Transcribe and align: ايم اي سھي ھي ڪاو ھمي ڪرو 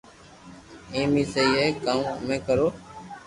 ايم 0.93 1.11
اي 1.17 1.23
سھي 1.33 1.45
ھي 1.57 1.67
ڪاو 1.85 1.99
ھمي 2.17 2.37
ڪرو 2.47 2.67